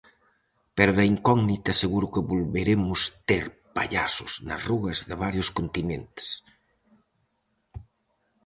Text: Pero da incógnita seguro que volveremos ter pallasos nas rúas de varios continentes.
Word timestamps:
Pero 0.75 0.91
da 0.97 1.05
incógnita 1.13 1.79
seguro 1.83 2.11
que 2.13 2.25
volveremos 2.31 2.99
ter 3.29 3.45
pallasos 3.75 4.31
nas 4.47 4.61
rúas 4.69 4.97
de 5.09 5.15
varios 5.23 5.47
continentes. 5.57 6.27